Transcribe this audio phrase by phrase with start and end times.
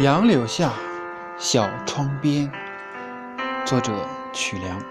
[0.00, 0.72] 杨柳下，
[1.38, 2.50] 小窗边。
[3.64, 3.92] 作者：
[4.32, 4.82] 曲梁。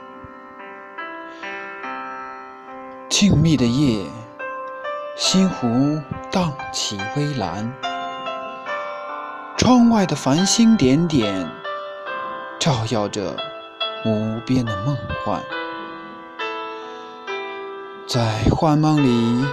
[3.10, 4.06] 静谧的夜，
[5.18, 7.70] 西湖荡起微澜，
[9.58, 11.52] 窗外的繁星点点，
[12.58, 13.36] 照耀着
[14.06, 15.44] 无边的梦幻。
[18.08, 19.46] 在幻梦里，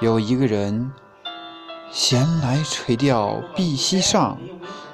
[0.00, 0.92] 有一个人。
[1.90, 4.38] 闲来垂钓碧溪上，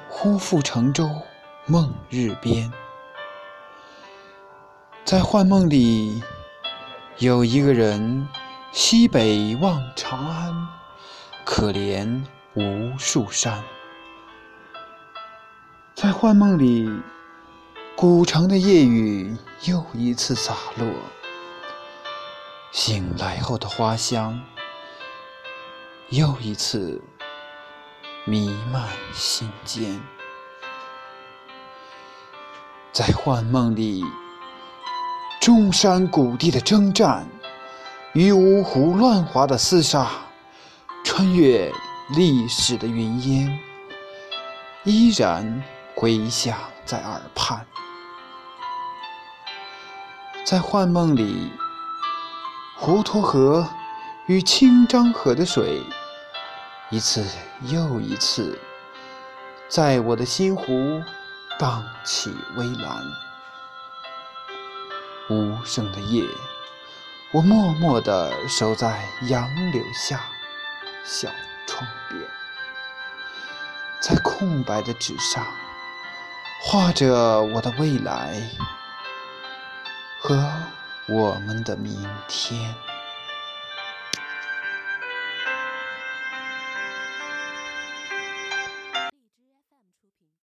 [0.09, 1.09] 忽复乘舟
[1.65, 2.71] 梦日边。
[5.03, 6.23] 在幻梦里，
[7.17, 8.27] 有一个人
[8.71, 10.67] 西北望长安，
[11.43, 12.23] 可怜
[12.53, 13.61] 无数山。
[15.93, 16.89] 在幻梦里，
[17.95, 20.87] 古城的夜雨又一次洒落，
[22.71, 24.41] 醒来后的花香。
[26.09, 27.01] 又一次
[28.25, 29.99] 弥漫心间，
[32.91, 34.03] 在幻梦里，
[35.41, 37.27] 中山谷地的征战
[38.13, 40.11] 与五胡乱华的厮杀，
[41.03, 41.73] 穿越
[42.15, 43.59] 历史的云烟，
[44.83, 45.63] 依然
[45.95, 47.65] 回响在耳畔。
[50.45, 51.51] 在幻梦里，
[52.79, 53.67] 滹沱河。
[54.27, 55.83] 与清漳河的水，
[56.89, 57.23] 一次
[57.61, 58.59] 又一次，
[59.69, 60.99] 在我的心湖
[61.59, 62.97] 荡起微澜。
[65.29, 66.23] 无声的夜，
[67.31, 70.21] 我默默地守在杨柳下，
[71.03, 71.29] 小
[71.67, 72.19] 窗边，
[74.01, 75.45] 在空白的纸上
[76.63, 78.41] 画着我的未来
[80.19, 80.51] 和
[81.07, 82.73] 我们的明天。